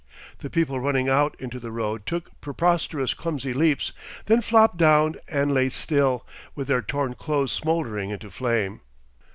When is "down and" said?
4.77-5.53